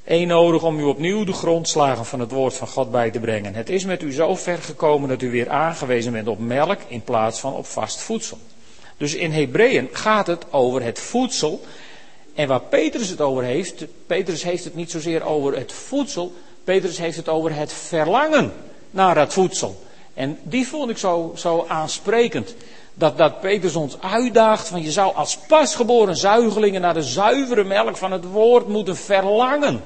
één 0.04 0.28
nodig 0.28 0.64
om 0.64 0.80
u 0.80 0.84
opnieuw 0.84 1.24
de 1.24 1.34
grondslagen 1.34 2.06
van 2.06 2.20
het 2.20 2.32
woord 2.32 2.54
van 2.54 2.68
God 2.68 2.92
bij 2.92 3.12
te 3.12 3.20
brengen. 3.20 3.54
Het 3.54 3.70
is 3.70 3.86
met 3.86 4.02
u 4.02 4.14
zo 4.14 4.36
ver 4.36 4.58
gekomen 4.58 5.10
dat 5.10 5.22
u 5.22 5.32
weer 5.32 5.50
aangewezen 5.50 6.12
bent 6.12 6.28
op 6.28 6.40
melk 6.40 6.80
in 6.88 7.02
plaats 7.02 7.40
van 7.40 7.54
op 7.54 7.66
vast 7.66 8.00
voedsel. 8.00 8.38
Dus 8.98 9.16
in 9.16 9.32
Hebreeën 9.32 9.90
gaat 9.92 10.28
het 10.28 10.46
over 10.50 10.84
het 10.84 11.00
voedsel. 11.00 11.62
En 12.36 12.48
waar 12.48 12.62
Petrus 12.62 13.10
het 13.10 13.22
over 13.22 13.44
heeft, 13.44 13.86
Petrus 14.08 14.44
heeft 14.44 14.64
het 14.64 14.76
niet 14.76 14.92
zozeer 14.92 15.24
over 15.24 15.58
het 15.58 15.72
voedsel, 15.72 16.34
Petrus 16.64 16.98
heeft 16.98 17.18
het 17.18 17.30
over 17.30 17.56
het 17.56 17.74
verlangen 17.74 18.54
naar 18.92 19.16
dat 19.16 19.34
voedsel. 19.34 19.86
En 20.14 20.40
die 20.44 20.68
vond 20.68 20.90
ik 20.90 20.98
zo, 20.98 21.32
zo 21.36 21.66
aansprekend. 21.68 22.56
Dat, 22.94 23.18
dat 23.18 23.42
Petrus 23.42 23.76
ons 23.76 24.02
uitdaagt 24.02 24.68
van 24.68 24.82
je 24.82 24.92
zou 24.92 25.16
als 25.16 25.38
pasgeboren 25.38 26.16
zuigelingen 26.16 26.82
naar 26.82 26.94
de 26.94 27.04
zuivere 27.04 27.64
melk 27.64 27.98
van 27.98 28.12
het 28.12 28.26
woord 28.26 28.68
moeten 28.68 28.98
verlangen. 28.98 29.84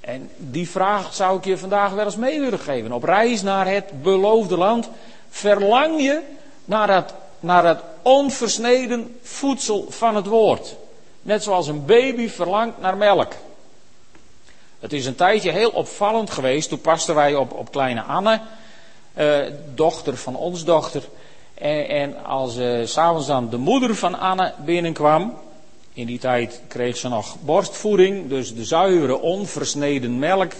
En 0.00 0.30
die 0.36 0.70
vraag 0.70 1.14
zou 1.14 1.38
ik 1.38 1.44
je 1.44 1.58
vandaag 1.58 1.92
wel 1.92 2.04
eens 2.04 2.16
mee 2.16 2.40
willen 2.40 2.58
geven. 2.58 2.92
Op 2.92 3.04
reis 3.04 3.42
naar 3.42 3.66
het 3.66 4.02
beloofde 4.02 4.56
land 4.56 4.88
verlang 5.28 6.00
je 6.00 6.20
naar 6.64 6.86
dat 6.86 7.14
naar 7.40 7.66
het 7.66 7.80
onversneden 8.08 9.16
voedsel 9.22 9.86
van 9.88 10.16
het 10.16 10.26
woord. 10.26 10.76
Net 11.22 11.42
zoals 11.42 11.66
een 11.66 11.84
baby 11.84 12.28
verlangt 12.28 12.80
naar 12.80 12.96
melk. 12.96 13.32
Het 14.80 14.92
is 14.92 15.06
een 15.06 15.14
tijdje 15.14 15.50
heel 15.50 15.70
opvallend 15.70 16.30
geweest. 16.30 16.68
Toen 16.68 16.80
pasten 16.80 17.14
wij 17.14 17.34
op, 17.34 17.52
op 17.52 17.70
kleine 17.70 18.02
Anne, 18.02 18.40
eh, 19.14 19.38
dochter 19.74 20.16
van 20.16 20.36
ons 20.36 20.64
dochter. 20.64 21.02
En, 21.54 21.88
en 21.88 22.24
als 22.24 22.56
uh, 22.56 22.86
s'avonds 22.86 23.26
dan 23.26 23.48
de 23.48 23.56
moeder 23.56 23.94
van 23.94 24.18
Anne 24.18 24.52
binnenkwam. 24.64 25.34
In 25.92 26.06
die 26.06 26.18
tijd 26.18 26.60
kreeg 26.68 26.96
ze 26.96 27.08
nog 27.08 27.36
borstvoeding, 27.40 28.28
dus 28.28 28.54
de 28.54 28.64
zuivere 28.64 29.20
onversneden 29.20 30.18
melk 30.18 30.52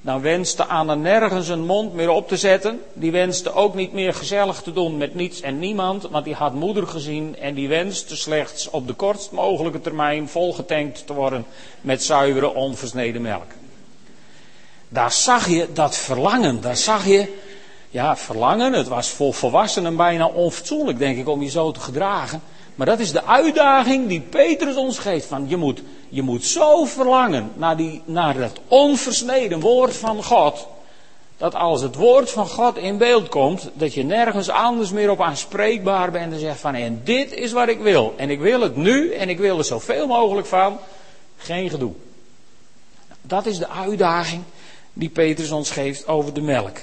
dan 0.00 0.20
wenste 0.20 0.64
Anne 0.64 0.96
nergens 0.96 1.48
een 1.48 1.66
mond 1.66 1.94
meer 1.94 2.10
op 2.10 2.28
te 2.28 2.36
zetten. 2.36 2.80
Die 2.92 3.10
wenste 3.10 3.54
ook 3.54 3.74
niet 3.74 3.92
meer 3.92 4.14
gezellig 4.14 4.62
te 4.62 4.72
doen 4.72 4.96
met 4.96 5.14
niets 5.14 5.40
en 5.40 5.58
niemand, 5.58 6.08
want 6.10 6.24
die 6.24 6.34
had 6.34 6.54
moeder 6.54 6.86
gezien 6.86 7.36
en 7.40 7.54
die 7.54 7.68
wenste 7.68 8.16
slechts 8.16 8.70
op 8.70 8.86
de 8.86 8.92
kortst 8.92 9.30
mogelijke 9.30 9.80
termijn 9.80 10.28
volgetankt 10.28 11.06
te 11.06 11.12
worden 11.12 11.44
met 11.80 12.02
zuivere, 12.02 12.54
onversneden 12.54 13.22
melk. 13.22 13.50
Daar 14.88 15.12
zag 15.12 15.48
je 15.48 15.68
dat 15.72 15.96
verlangen, 15.96 16.60
daar 16.60 16.76
zag 16.76 17.06
je, 17.06 17.36
ja, 17.90 18.16
verlangen, 18.16 18.72
het 18.72 18.88
was 18.88 19.08
voor 19.08 19.34
volwassenen 19.34 19.96
bijna 19.96 20.26
onfatsoenlijk, 20.26 20.98
denk 20.98 21.18
ik, 21.18 21.28
om 21.28 21.42
je 21.42 21.50
zo 21.50 21.70
te 21.72 21.80
gedragen. 21.80 22.42
Maar 22.74 22.86
dat 22.86 22.98
is 22.98 23.12
de 23.12 23.24
uitdaging 23.24 24.08
die 24.08 24.20
Petrus 24.20 24.76
ons 24.76 24.98
geeft. 24.98 25.26
Van 25.26 25.48
je 25.48 25.56
moet, 25.56 25.82
je 26.10 26.22
moet 26.22 26.44
zo 26.44 26.84
verlangen 26.84 27.52
naar, 27.54 27.76
die, 27.76 28.02
naar 28.04 28.34
het 28.34 28.60
onversneden 28.68 29.60
woord 29.60 29.96
van 29.96 30.24
God. 30.24 30.66
Dat 31.36 31.54
als 31.54 31.82
het 31.82 31.94
woord 31.94 32.30
van 32.30 32.48
God 32.48 32.76
in 32.76 32.98
beeld 32.98 33.28
komt, 33.28 33.70
dat 33.74 33.94
je 33.94 34.04
nergens 34.04 34.48
anders 34.48 34.90
meer 34.90 35.10
op 35.10 35.20
aanspreekbaar 35.20 36.10
bent 36.10 36.32
en 36.32 36.40
zegt 36.40 36.60
van 36.60 36.74
en 36.74 37.00
dit 37.04 37.32
is 37.32 37.52
wat 37.52 37.68
ik 37.68 37.78
wil. 37.78 38.14
En 38.16 38.30
ik 38.30 38.40
wil 38.40 38.60
het 38.60 38.76
nu 38.76 39.12
en 39.12 39.28
ik 39.28 39.38
wil 39.38 39.58
er 39.58 39.64
zoveel 39.64 40.06
mogelijk 40.06 40.46
van. 40.46 40.78
Geen 41.36 41.70
gedoe. 41.70 41.92
Dat 43.22 43.46
is 43.46 43.58
de 43.58 43.68
uitdaging 43.68 44.42
die 44.92 45.08
Petrus 45.08 45.50
ons 45.50 45.70
geeft 45.70 46.06
over 46.08 46.34
de 46.34 46.40
melk. 46.40 46.78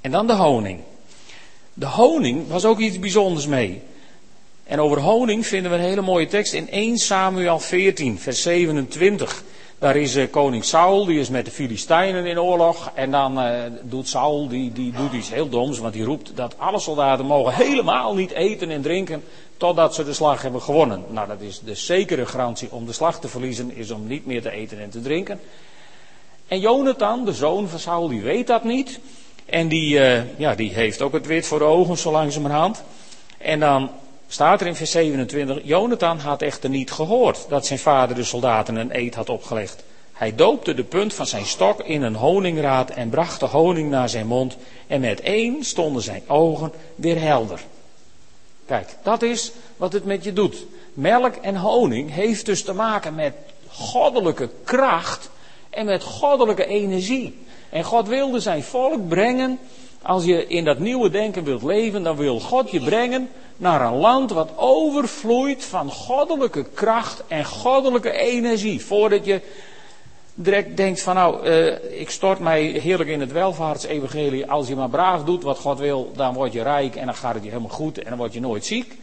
En 0.00 0.10
dan 0.10 0.26
de 0.26 0.32
honing. 0.32 0.80
De 1.74 1.86
honing 1.86 2.48
was 2.48 2.64
ook 2.64 2.78
iets 2.78 2.98
bijzonders 2.98 3.46
mee. 3.46 3.82
En 4.64 4.80
over 4.80 5.00
honing 5.00 5.46
vinden 5.46 5.70
we 5.70 5.76
een 5.76 5.82
hele 5.82 6.00
mooie 6.00 6.26
tekst 6.26 6.52
in 6.52 6.70
1 6.70 6.98
Samuel 6.98 7.58
14, 7.58 8.18
vers 8.18 8.42
27. 8.42 9.42
Daar 9.78 9.96
is 9.96 10.16
uh, 10.16 10.30
koning 10.30 10.64
Saul, 10.64 11.04
die 11.04 11.18
is 11.18 11.28
met 11.28 11.44
de 11.44 11.50
Filistijnen 11.50 12.26
in 12.26 12.40
oorlog. 12.40 12.90
En 12.94 13.10
dan 13.10 13.38
uh, 13.38 13.62
doet 13.82 14.08
Saul, 14.08 14.48
die, 14.48 14.72
die 14.72 14.92
doet 14.92 15.12
iets 15.12 15.30
heel 15.30 15.48
doms, 15.48 15.78
want 15.78 15.92
die 15.92 16.04
roept 16.04 16.36
dat 16.36 16.58
alle 16.58 16.78
soldaten 16.78 17.26
mogen 17.26 17.54
helemaal 17.54 18.14
niet 18.14 18.30
eten 18.30 18.70
en 18.70 18.82
drinken 18.82 19.22
totdat 19.56 19.94
ze 19.94 20.04
de 20.04 20.12
slag 20.12 20.42
hebben 20.42 20.62
gewonnen. 20.62 21.04
Nou, 21.08 21.28
dat 21.28 21.40
is 21.40 21.60
de 21.64 21.74
zekere 21.74 22.26
garantie 22.26 22.68
om 22.70 22.86
de 22.86 22.92
slag 22.92 23.20
te 23.20 23.28
verliezen, 23.28 23.76
is 23.76 23.90
om 23.90 24.06
niet 24.06 24.26
meer 24.26 24.42
te 24.42 24.50
eten 24.50 24.80
en 24.80 24.90
te 24.90 25.00
drinken. 25.00 25.40
En 26.48 26.60
Jonathan, 26.60 27.24
de 27.24 27.32
zoon 27.32 27.68
van 27.68 27.78
Saul, 27.78 28.08
die 28.08 28.22
weet 28.22 28.46
dat 28.46 28.64
niet. 28.64 29.00
En 29.46 29.68
die, 29.68 29.94
uh, 29.98 30.38
ja, 30.38 30.54
die 30.54 30.72
heeft 30.72 31.02
ook 31.02 31.12
het 31.12 31.26
wit 31.26 31.46
voor 31.46 31.58
de 31.58 31.64
ogen, 31.64 31.98
zo 31.98 32.10
langzamerhand. 32.10 32.82
En 33.38 33.60
dan 33.60 33.90
staat 34.28 34.60
er 34.60 34.66
in 34.66 34.74
vers 34.74 34.90
27, 34.90 35.60
Jonathan 35.62 36.18
had 36.18 36.42
echter 36.42 36.70
niet 36.70 36.90
gehoord 36.90 37.46
dat 37.48 37.66
zijn 37.66 37.78
vader 37.78 38.16
de 38.16 38.24
soldaten 38.24 38.76
een 38.76 38.96
eed 38.98 39.14
had 39.14 39.28
opgelegd. 39.28 39.84
Hij 40.14 40.34
doopte 40.34 40.74
de 40.74 40.84
punt 40.84 41.14
van 41.14 41.26
zijn 41.26 41.46
stok 41.46 41.80
in 41.80 42.02
een 42.02 42.14
honingraad 42.14 42.90
en 42.90 43.08
bracht 43.08 43.40
de 43.40 43.46
honing 43.46 43.90
naar 43.90 44.08
zijn 44.08 44.26
mond. 44.26 44.56
En 44.86 45.00
met 45.00 45.20
één 45.20 45.64
stonden 45.64 46.02
zijn 46.02 46.22
ogen 46.26 46.72
weer 46.94 47.20
helder. 47.20 47.60
Kijk, 48.66 48.96
dat 49.02 49.22
is 49.22 49.52
wat 49.76 49.92
het 49.92 50.04
met 50.04 50.24
je 50.24 50.32
doet. 50.32 50.66
Melk 50.92 51.34
en 51.34 51.56
honing 51.56 52.12
heeft 52.12 52.46
dus 52.46 52.62
te 52.62 52.72
maken 52.72 53.14
met 53.14 53.34
goddelijke 53.68 54.50
kracht 54.64 55.30
en 55.70 55.86
met 55.86 56.02
goddelijke 56.02 56.66
energie. 56.66 57.38
En 57.70 57.84
God 57.84 58.08
wilde 58.08 58.40
zijn 58.40 58.62
volk 58.62 59.08
brengen, 59.08 59.58
als 60.04 60.24
je 60.24 60.46
in 60.46 60.64
dat 60.64 60.78
nieuwe 60.78 61.10
denken 61.10 61.44
wilt 61.44 61.62
leven, 61.62 62.02
dan 62.02 62.16
wil 62.16 62.40
God 62.40 62.70
je 62.70 62.80
brengen 62.80 63.28
naar 63.56 63.80
een 63.80 63.98
land 63.98 64.30
wat 64.30 64.50
overvloeit 64.56 65.64
van 65.64 65.90
goddelijke 65.90 66.64
kracht 66.74 67.22
en 67.28 67.44
goddelijke 67.44 68.12
energie. 68.12 68.84
Voordat 68.84 69.24
je 69.24 69.40
direct 70.34 70.76
denkt 70.76 71.02
van 71.02 71.14
nou, 71.14 71.48
uh, 71.48 72.00
ik 72.00 72.10
stort 72.10 72.38
mij 72.38 72.62
heerlijk 72.62 73.10
in 73.10 73.20
het 73.20 73.32
welvaartsevangelie. 73.32 74.50
Als 74.50 74.68
je 74.68 74.76
maar 74.76 74.88
braaf 74.88 75.24
doet 75.24 75.42
wat 75.42 75.58
God 75.58 75.78
wil, 75.78 76.12
dan 76.16 76.34
word 76.34 76.52
je 76.52 76.62
rijk 76.62 76.96
en 76.96 77.06
dan 77.06 77.14
gaat 77.14 77.34
het 77.34 77.42
je 77.42 77.48
helemaal 77.48 77.70
goed 77.70 77.98
en 77.98 78.08
dan 78.08 78.18
word 78.18 78.32
je 78.32 78.40
nooit 78.40 78.64
ziek. 78.64 78.98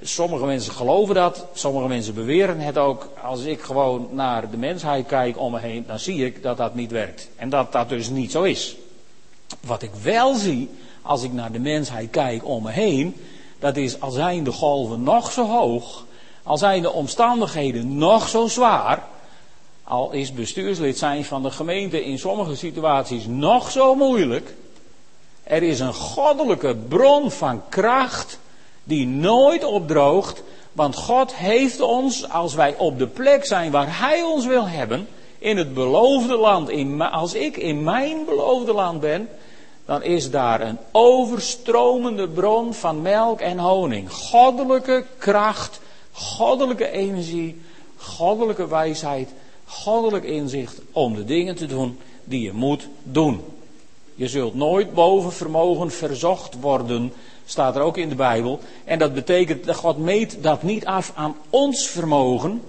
Sommige 0.00 0.44
mensen 0.44 0.72
geloven 0.72 1.14
dat, 1.14 1.46
sommige 1.52 1.88
mensen 1.88 2.14
beweren 2.14 2.58
het 2.58 2.78
ook. 2.78 3.08
Als 3.22 3.44
ik 3.44 3.60
gewoon 3.60 4.08
naar 4.10 4.50
de 4.50 4.56
mensheid 4.56 5.06
kijk 5.06 5.38
om 5.38 5.52
me 5.52 5.58
heen, 5.58 5.84
dan 5.86 5.98
zie 5.98 6.26
ik 6.26 6.42
dat 6.42 6.56
dat 6.56 6.74
niet 6.74 6.90
werkt. 6.90 7.28
En 7.36 7.48
dat 7.48 7.72
dat 7.72 7.88
dus 7.88 8.08
niet 8.08 8.30
zo 8.30 8.42
is. 8.42 8.76
Wat 9.66 9.82
ik 9.82 9.90
wel 10.02 10.34
zie, 10.34 10.70
als 11.02 11.22
ik 11.22 11.32
naar 11.32 11.52
de 11.52 11.58
mensheid 11.58 12.10
kijk 12.10 12.46
om 12.46 12.62
me 12.62 12.70
heen, 12.70 13.16
dat 13.58 13.76
is 13.76 14.00
al 14.00 14.10
zijn 14.10 14.44
de 14.44 14.52
golven 14.52 15.02
nog 15.02 15.32
zo 15.32 15.46
hoog, 15.46 16.04
al 16.42 16.58
zijn 16.58 16.82
de 16.82 16.92
omstandigheden 16.92 17.98
nog 17.98 18.28
zo 18.28 18.46
zwaar, 18.46 19.02
al 19.84 20.12
is 20.12 20.32
bestuurslid 20.32 20.98
zijn 20.98 21.24
van 21.24 21.42
de 21.42 21.50
gemeente 21.50 22.04
in 22.04 22.18
sommige 22.18 22.56
situaties 22.56 23.26
nog 23.26 23.70
zo 23.70 23.94
moeilijk, 23.94 24.54
er 25.42 25.62
is 25.62 25.80
een 25.80 25.94
goddelijke 25.94 26.76
bron 26.88 27.30
van 27.30 27.62
kracht 27.68 28.38
die 28.84 29.06
nooit 29.06 29.64
opdroogt, 29.64 30.42
want 30.72 30.96
God 30.96 31.34
heeft 31.34 31.80
ons, 31.80 32.28
als 32.28 32.54
wij 32.54 32.76
op 32.76 32.98
de 32.98 33.06
plek 33.06 33.44
zijn 33.44 33.70
waar 33.70 33.98
Hij 33.98 34.22
ons 34.22 34.46
wil 34.46 34.68
hebben, 34.68 35.08
in 35.38 35.56
het 35.56 35.74
beloofde 35.74 36.36
land, 36.36 36.68
in, 36.68 37.00
als 37.00 37.34
ik 37.34 37.56
in 37.56 37.82
mijn 37.82 38.24
beloofde 38.24 38.72
land 38.72 39.00
ben, 39.00 39.28
dan 39.84 40.02
is 40.02 40.30
daar 40.30 40.60
een 40.60 40.78
overstromende 40.92 42.28
bron 42.28 42.74
van 42.74 43.02
melk 43.02 43.40
en 43.40 43.58
honing. 43.58 44.12
Goddelijke 44.12 45.04
kracht, 45.18 45.80
goddelijke 46.12 46.90
energie, 46.90 47.60
goddelijke 47.96 48.68
wijsheid, 48.68 49.28
goddelijk 49.64 50.24
inzicht 50.24 50.80
om 50.92 51.14
de 51.14 51.24
dingen 51.24 51.54
te 51.54 51.66
doen 51.66 51.98
die 52.24 52.42
je 52.42 52.52
moet 52.52 52.88
doen. 53.02 53.40
Je 54.14 54.28
zult 54.28 54.54
nooit 54.54 54.94
boven 54.94 55.32
vermogen 55.32 55.90
verzocht 55.90 56.60
worden, 56.60 57.12
staat 57.44 57.76
er 57.76 57.82
ook 57.82 57.96
in 57.96 58.08
de 58.08 58.14
Bijbel. 58.14 58.60
En 58.84 58.98
dat 58.98 59.14
betekent 59.14 59.64
dat 59.64 59.76
God 59.76 59.98
meet 59.98 60.42
dat 60.42 60.62
niet 60.62 60.86
af 60.86 61.12
aan 61.14 61.36
ons 61.50 61.86
vermogen, 61.86 62.62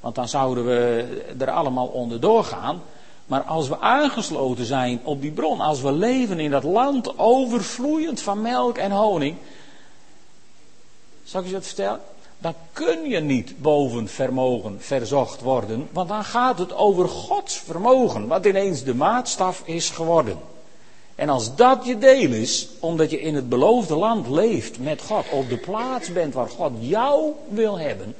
want 0.00 0.14
dan 0.14 0.28
zouden 0.28 0.64
we 0.64 1.06
er 1.38 1.50
allemaal 1.50 1.86
onder 1.86 2.20
doorgaan. 2.20 2.82
Maar 3.26 3.42
als 3.42 3.68
we 3.68 3.80
aangesloten 3.80 4.64
zijn 4.64 5.00
op 5.04 5.20
die 5.20 5.30
bron, 5.30 5.60
als 5.60 5.80
we 5.80 5.92
leven 5.92 6.40
in 6.40 6.50
dat 6.50 6.62
land 6.62 7.18
overvloeiend 7.18 8.20
van 8.20 8.42
melk 8.42 8.78
en 8.78 8.90
honing, 8.90 9.36
zal 11.24 11.40
ik 11.40 11.46
je 11.46 11.52
dat 11.52 11.66
vertellen? 11.66 12.00
Dan 12.38 12.54
kun 12.72 13.08
je 13.08 13.20
niet 13.20 13.62
boven 13.62 14.08
vermogen 14.08 14.76
verzocht 14.80 15.40
worden, 15.40 15.88
want 15.92 16.08
dan 16.08 16.24
gaat 16.24 16.58
het 16.58 16.74
over 16.74 17.08
Gods 17.08 17.56
vermogen, 17.56 18.26
wat 18.26 18.46
ineens 18.46 18.82
de 18.82 18.94
maatstaf 18.94 19.62
is 19.64 19.90
geworden. 19.90 20.38
En 21.14 21.28
als 21.28 21.54
dat 21.54 21.84
je 21.84 21.98
deel 21.98 22.32
is, 22.32 22.68
omdat 22.80 23.10
je 23.10 23.20
in 23.20 23.34
het 23.34 23.48
beloofde 23.48 23.94
land 23.94 24.28
leeft 24.28 24.78
met 24.78 25.02
God, 25.02 25.24
op 25.30 25.48
de 25.48 25.56
plaats 25.56 26.12
bent 26.12 26.34
waar 26.34 26.48
God 26.48 26.72
jou 26.78 27.32
wil 27.48 27.78
hebben, 27.78 28.14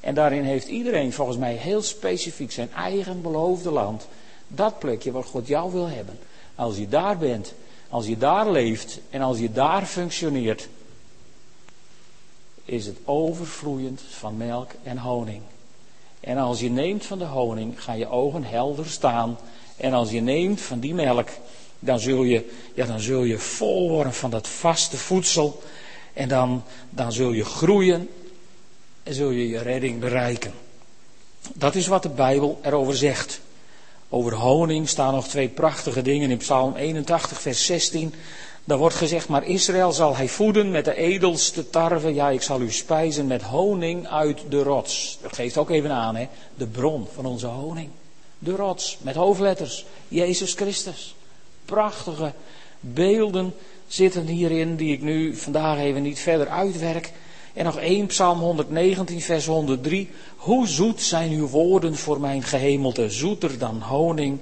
en 0.00 0.14
daarin 0.14 0.44
heeft 0.44 0.68
iedereen 0.68 1.12
volgens 1.12 1.38
mij 1.38 1.54
heel 1.54 1.82
specifiek 1.82 2.52
zijn 2.52 2.72
eigen 2.72 3.22
beloofde 3.22 3.70
land, 3.70 4.06
dat 4.48 4.78
plekje 4.78 5.12
waar 5.12 5.24
God 5.24 5.46
jou 5.46 5.72
wil 5.72 5.88
hebben. 5.88 6.18
Als 6.54 6.76
je 6.76 6.88
daar 6.88 7.18
bent, 7.18 7.54
als 7.88 8.06
je 8.06 8.18
daar 8.18 8.50
leeft 8.50 9.00
en 9.10 9.20
als 9.20 9.38
je 9.38 9.52
daar 9.52 9.86
functioneert, 9.86 10.68
is 12.64 12.86
het 12.86 12.96
overvloeiend 13.04 14.00
van 14.08 14.36
melk 14.36 14.70
en 14.82 14.98
honing. 14.98 15.42
En 16.20 16.36
als 16.36 16.60
je 16.60 16.70
neemt 16.70 17.06
van 17.06 17.18
de 17.18 17.24
honing, 17.24 17.82
gaan 17.82 17.98
je 17.98 18.08
ogen 18.08 18.44
helder 18.44 18.86
staan. 18.86 19.38
En 19.76 19.92
als 19.92 20.10
je 20.10 20.20
neemt 20.20 20.60
van 20.60 20.80
die 20.80 20.94
melk, 20.94 21.28
dan 21.78 22.00
zul 22.00 22.22
je, 22.22 22.50
ja, 22.74 22.86
dan 22.86 23.00
zul 23.00 23.22
je 23.22 23.38
vol 23.38 23.88
worden 23.88 24.14
van 24.14 24.30
dat 24.30 24.48
vaste 24.48 24.96
voedsel. 24.96 25.62
En 26.12 26.28
dan, 26.28 26.62
dan 26.90 27.12
zul 27.12 27.32
je 27.32 27.44
groeien 27.44 28.08
en 29.02 29.14
zul 29.14 29.30
je 29.30 29.48
je 29.48 29.58
redding 29.58 30.00
bereiken. 30.00 30.52
Dat 31.54 31.74
is 31.74 31.86
wat 31.86 32.02
de 32.02 32.08
Bijbel 32.08 32.58
erover 32.62 32.96
zegt. 32.96 33.40
Over 34.10 34.34
honing 34.34 34.88
staan 34.88 35.14
nog 35.14 35.28
twee 35.28 35.48
prachtige 35.48 36.02
dingen 36.02 36.30
in 36.30 36.36
Psalm 36.36 36.76
81, 36.76 37.40
vers 37.40 37.66
16. 37.66 38.14
Daar 38.64 38.78
wordt 38.78 38.94
gezegd, 38.94 39.28
maar 39.28 39.46
Israël 39.46 39.92
zal 39.92 40.16
hij 40.16 40.28
voeden 40.28 40.70
met 40.70 40.84
de 40.84 40.94
edelste 40.94 41.70
tarwe. 41.70 42.14
Ja, 42.14 42.30
ik 42.30 42.42
zal 42.42 42.60
u 42.60 42.72
spijzen 42.72 43.26
met 43.26 43.42
honing 43.42 44.08
uit 44.08 44.40
de 44.48 44.62
rots. 44.62 45.18
Dat 45.22 45.34
geeft 45.34 45.56
ook 45.56 45.70
even 45.70 45.90
aan, 45.90 46.16
hè. 46.16 46.28
De 46.54 46.66
bron 46.66 47.06
van 47.14 47.26
onze 47.26 47.46
honing. 47.46 47.88
De 48.38 48.56
rots, 48.56 48.98
met 49.00 49.14
hoofdletters. 49.14 49.84
Jezus 50.08 50.54
Christus. 50.54 51.14
Prachtige 51.64 52.32
beelden 52.80 53.54
zitten 53.86 54.26
hierin, 54.26 54.76
die 54.76 54.92
ik 54.92 55.02
nu 55.02 55.36
vandaag 55.36 55.78
even 55.78 56.02
niet 56.02 56.18
verder 56.18 56.48
uitwerk. 56.48 57.12
En 57.58 57.64
nog 57.64 57.78
één, 57.78 58.06
Psalm 58.06 58.38
119, 58.38 59.20
vers 59.20 59.46
103. 59.46 60.10
Hoe 60.36 60.66
zoet 60.66 61.00
zijn 61.00 61.32
uw 61.32 61.48
woorden 61.48 61.96
voor 61.96 62.20
mijn 62.20 62.42
gehemelte, 62.42 63.10
zoeter 63.10 63.58
dan 63.58 63.80
honing 63.80 64.38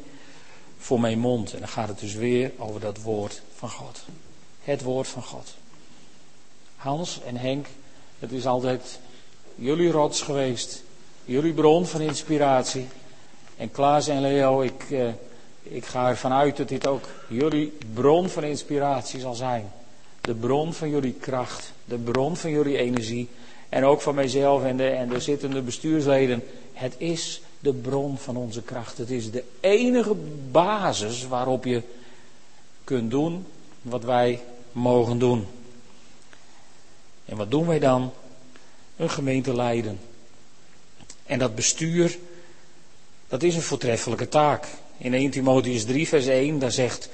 voor 0.78 1.00
mijn 1.00 1.18
mond. 1.18 1.52
En 1.52 1.58
dan 1.58 1.68
gaat 1.68 1.88
het 1.88 1.99
dus 1.99 2.14
weer 2.14 2.52
over 2.58 2.80
dat 2.80 3.02
woord 3.02 3.42
van 3.54 3.70
God. 3.70 4.02
Het 4.62 4.82
woord 4.82 5.08
van 5.08 5.23
God. 5.23 5.54
Hans 6.76 7.20
en 7.26 7.37
Henk, 7.37 7.66
het 8.18 8.32
is 8.32 8.46
altijd 8.46 8.99
jullie 9.54 9.90
rots 9.90 10.23
geweest. 10.23 10.82
Jullie 11.25 11.52
bron 11.52 11.87
van 11.87 12.00
inspiratie. 12.00 12.87
En 13.56 13.70
Klaas 13.70 14.08
en 14.08 14.20
Leo, 14.20 14.61
ik, 14.61 14.90
eh, 14.90 15.08
ik 15.62 15.85
ga 15.85 16.08
ervan 16.08 16.32
uit 16.32 16.56
dat 16.56 16.68
dit 16.68 16.87
ook 16.87 17.04
jullie 17.28 17.78
bron 17.94 18.28
van 18.28 18.44
inspiratie 18.44 19.20
zal 19.20 19.35
zijn. 19.35 19.73
De 20.26 20.35
bron 20.35 20.73
van 20.73 20.90
jullie 20.90 21.12
kracht, 21.12 21.73
de 21.85 21.97
bron 21.97 22.37
van 22.37 22.50
jullie 22.50 22.78
energie. 22.78 23.28
En 23.68 23.85
ook 23.85 24.00
van 24.00 24.14
mijzelf 24.14 24.64
en 24.64 24.76
de, 24.76 24.88
en 24.88 25.09
de 25.09 25.21
zittende 25.21 25.61
bestuursleden. 25.61 26.42
Het 26.73 26.95
is 26.99 27.40
de 27.61 27.73
bron 27.73 28.18
van 28.18 28.37
onze 28.37 28.62
kracht. 28.62 28.99
Het 28.99 29.11
is 29.11 29.30
de 29.30 29.45
enige 29.61 30.14
basis 30.50 31.26
waarop 31.26 31.64
je 31.64 31.83
kunt 32.85 33.11
doen 33.11 33.47
wat 33.83 34.04
wij 34.04 34.40
mogen 34.73 35.18
doen. 35.18 35.47
En 37.25 37.37
wat 37.37 37.50
doen 37.50 37.66
wij 37.66 37.78
dan? 37.78 38.12
Een 38.97 39.11
gemeente 39.11 39.54
leiden. 39.54 39.99
En 41.26 41.38
dat 41.38 41.54
bestuur, 41.54 42.18
dat 43.28 43.42
is 43.42 43.54
een 43.54 43.62
voortreffelijke 43.62 44.28
taak. 44.28 44.66
In 44.99 45.14
1 45.14 45.30
Timotheus 45.30 45.85
3, 45.85 46.09
vers 46.09 46.26
1, 46.26 46.59
daar 46.59 46.73
zegt 46.73 47.09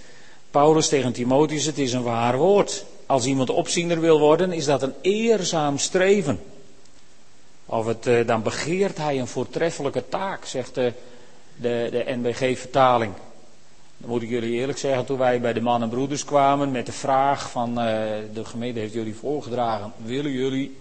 Paulus 0.50 0.88
tegen 0.88 1.12
Timotheus: 1.12 1.64
Het 1.64 1.78
is 1.78 1.92
een 1.92 2.02
waar 2.02 2.36
woord. 2.36 2.84
Als 3.06 3.24
iemand 3.24 3.50
opziener 3.50 4.00
wil 4.00 4.18
worden, 4.18 4.52
is 4.52 4.64
dat 4.64 4.82
een 4.82 4.94
eerzaam 5.00 5.78
streven. 5.78 6.40
Of 7.66 7.86
het, 7.86 8.06
eh, 8.06 8.26
dan 8.26 8.42
begeert 8.42 8.96
hij 8.96 9.20
een 9.20 9.26
voortreffelijke 9.26 10.08
taak, 10.08 10.44
zegt 10.44 10.74
de, 10.74 10.92
de, 11.56 11.88
de 11.90 12.04
NBG-vertaling. 12.06 13.12
Dan 13.96 14.10
moet 14.10 14.22
ik 14.22 14.28
jullie 14.28 14.52
eerlijk 14.52 14.78
zeggen, 14.78 15.04
toen 15.04 15.18
wij 15.18 15.40
bij 15.40 15.52
de 15.52 15.60
mannen 15.60 15.88
en 15.88 15.94
broeders 15.94 16.24
kwamen 16.24 16.70
met 16.70 16.86
de 16.86 16.92
vraag 16.92 17.50
van 17.50 17.68
uh, 17.70 17.84
de 18.34 18.44
gemeente 18.44 18.80
heeft 18.80 18.92
jullie 18.92 19.14
voorgedragen, 19.14 19.92
willen 20.04 20.30
jullie? 20.30 20.76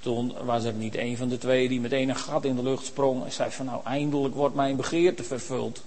Toen 0.00 0.34
was 0.44 0.64
er 0.64 0.72
niet 0.72 0.96
een 0.96 1.16
van 1.16 1.28
de 1.28 1.38
twee 1.38 1.68
die 1.68 1.80
meteen 1.80 2.08
een 2.08 2.16
gat 2.16 2.44
in 2.44 2.56
de 2.56 2.62
lucht 2.62 2.84
sprong 2.84 3.24
en 3.24 3.32
zei 3.32 3.50
van 3.50 3.66
nou 3.66 3.80
eindelijk 3.84 4.34
wordt 4.34 4.54
mijn 4.54 4.76
begeerte 4.76 5.22
vervuld. 5.22 5.82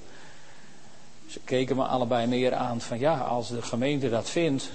Ze 1.27 1.39
keken 1.43 1.75
me 1.75 1.83
allebei 1.83 2.27
meer 2.27 2.53
aan 2.53 2.81
van 2.81 2.99
ja, 2.99 3.17
als 3.17 3.49
de 3.49 3.61
gemeente 3.61 4.09
dat 4.09 4.29
vindt, 4.29 4.69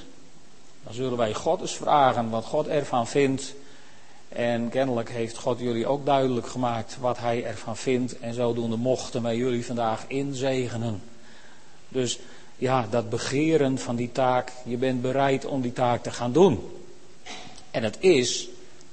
dan 0.85 0.95
zullen 0.95 1.17
wij 1.17 1.35
God 1.35 1.61
eens 1.61 1.77
vragen 1.77 2.31
wat 2.31 2.45
God 2.45 2.67
ervan 2.67 3.07
vindt. 3.07 3.55
En 4.29 4.69
kennelijk 4.69 5.11
heeft 5.11 5.37
God 5.39 5.59
jullie 5.59 5.87
ook 5.87 6.07
duidelijk 6.07 6.47
gemaakt 6.47 6.97
wat 7.01 7.19
hij 7.19 7.45
ervan 7.45 7.77
vindt. 7.77 8.19
En 8.19 8.35
zodoende 8.35 8.77
mochten 8.77 9.23
wij 9.23 9.37
jullie 9.37 9.67
vandaag 9.67 10.05
inzegenen. 10.07 11.03
Dus 11.89 12.19
ja, 12.57 12.87
dat 12.91 13.11
begeren 13.11 13.79
van 13.79 13.97
die 13.97 14.12
taak. 14.12 14.53
Je 14.65 14.77
bent 14.77 15.03
bereid 15.03 15.45
om 15.45 15.61
die 15.61 15.73
taak 15.73 16.03
te 16.03 16.11
gaan 16.11 16.33
doen. 16.33 16.71
En 17.71 17.83
het 17.83 17.97
is 18.01 18.49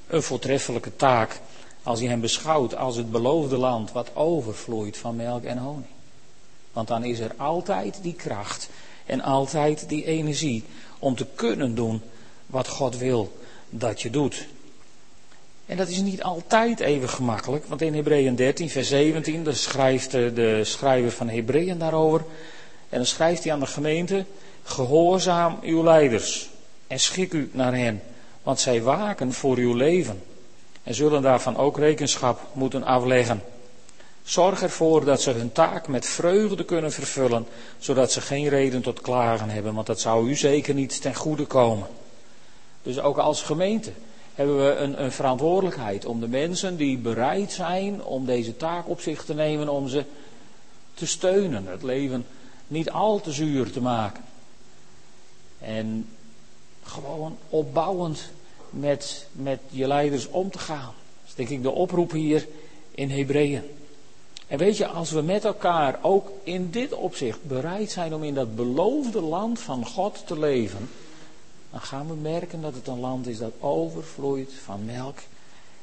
een 0.07 0.23
voortreffelijke 0.23 0.95
taak 0.95 1.39
als 1.83 1.99
je 1.99 2.07
hem 2.07 2.21
beschouwt 2.21 2.75
als 2.75 2.95
het 2.95 3.11
beloofde 3.11 3.57
land 3.57 3.91
wat 3.91 4.15
overvloeit 4.15 4.97
van 4.97 5.15
melk 5.15 5.43
en 5.43 5.57
honing. 5.57 5.91
Want 6.73 6.87
dan 6.87 7.03
is 7.03 7.19
er 7.19 7.33
altijd 7.37 7.99
die 8.01 8.13
kracht 8.13 8.69
en 9.05 9.21
altijd 9.21 9.89
die 9.89 10.05
energie 10.05 10.63
om 10.99 11.15
te 11.15 11.25
kunnen 11.35 11.75
doen 11.75 12.01
wat 12.45 12.67
God 12.67 12.97
wil 12.97 13.37
dat 13.69 14.01
je 14.01 14.09
doet. 14.09 14.47
En 15.65 15.77
dat 15.77 15.87
is 15.87 16.01
niet 16.01 16.23
altijd 16.23 16.79
even 16.79 17.09
gemakkelijk, 17.09 17.65
want 17.65 17.81
in 17.81 17.93
Hebreeën 17.93 18.35
13, 18.35 18.69
vers 18.69 18.87
17, 18.87 19.43
daar 19.43 19.55
schrijft 19.55 20.11
de 20.11 20.61
schrijver 20.63 21.11
van 21.11 21.29
Hebreeën 21.29 21.77
daarover. 21.77 22.19
En 22.89 22.97
dan 22.97 23.05
schrijft 23.05 23.43
hij 23.43 23.53
aan 23.53 23.59
de 23.59 23.65
gemeente: 23.65 24.25
Gehoorzaam 24.63 25.59
uw 25.61 25.83
leiders 25.83 26.49
en 26.87 26.99
schik 26.99 27.33
u 27.33 27.49
naar 27.53 27.75
hen, 27.75 28.01
want 28.43 28.59
zij 28.59 28.81
waken 28.81 29.33
voor 29.33 29.57
uw 29.57 29.73
leven 29.73 30.23
en 30.83 30.95
zullen 30.95 31.21
daarvan 31.21 31.57
ook 31.57 31.77
rekenschap 31.77 32.39
moeten 32.53 32.83
afleggen. 32.83 33.41
Zorg 34.23 34.61
ervoor 34.61 35.05
dat 35.05 35.21
ze 35.21 35.31
hun 35.31 35.51
taak 35.51 35.87
met 35.87 36.05
vreugde 36.05 36.65
kunnen 36.65 36.91
vervullen, 36.91 37.45
zodat 37.77 38.11
ze 38.11 38.21
geen 38.21 38.47
reden 38.47 38.81
tot 38.81 39.01
klagen 39.01 39.49
hebben, 39.49 39.73
want 39.73 39.87
dat 39.87 39.99
zou 39.99 40.29
u 40.29 40.35
zeker 40.35 40.73
niet 40.73 41.01
ten 41.01 41.15
goede 41.15 41.45
komen. 41.45 41.87
Dus 42.83 42.99
ook 42.99 43.17
als 43.17 43.41
gemeente 43.41 43.91
hebben 44.33 44.65
we 44.65 44.75
een, 44.75 45.03
een 45.03 45.11
verantwoordelijkheid 45.11 46.05
om 46.05 46.19
de 46.19 46.27
mensen 46.27 46.77
die 46.77 46.97
bereid 46.97 47.51
zijn 47.51 48.03
om 48.03 48.25
deze 48.25 48.57
taak 48.57 48.89
op 48.89 49.01
zich 49.01 49.25
te 49.25 49.33
nemen, 49.33 49.69
om 49.69 49.87
ze 49.87 50.05
te 50.93 51.05
steunen, 51.05 51.65
het 51.67 51.83
leven 51.83 52.25
niet 52.67 52.89
al 52.89 53.21
te 53.21 53.31
zuur 53.31 53.71
te 53.71 53.81
maken. 53.81 54.23
En 55.59 56.07
gewoon 56.83 57.37
opbouwend 57.49 58.29
met, 58.69 59.27
met 59.31 59.59
je 59.69 59.87
leiders 59.87 60.27
om 60.29 60.51
te 60.51 60.59
gaan. 60.59 60.93
Dat 61.21 61.27
is 61.27 61.35
denk 61.35 61.49
ik 61.49 61.61
de 61.61 61.71
oproep 61.71 62.11
hier 62.11 62.47
in 62.91 63.09
Hebreeën. 63.09 63.63
En 64.49 64.57
weet 64.57 64.77
je, 64.77 64.87
als 64.87 65.11
we 65.11 65.21
met 65.21 65.45
elkaar 65.45 65.99
ook 66.01 66.31
in 66.43 66.71
dit 66.71 66.93
opzicht 66.93 67.43
bereid 67.43 67.91
zijn 67.91 68.13
om 68.13 68.23
in 68.23 68.33
dat 68.33 68.55
beloofde 68.55 69.21
land 69.21 69.59
van 69.59 69.85
God 69.85 70.27
te 70.27 70.39
leven, 70.39 70.89
dan 71.71 71.81
gaan 71.81 72.07
we 72.07 72.13
merken 72.13 72.61
dat 72.61 72.73
het 72.73 72.87
een 72.87 72.99
land 72.99 73.27
is 73.27 73.37
dat 73.37 73.53
overvloeit 73.59 74.53
van 74.63 74.85
melk 74.85 75.17